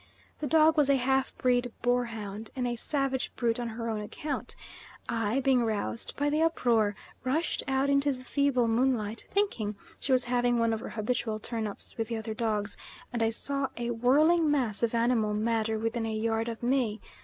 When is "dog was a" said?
0.47-0.95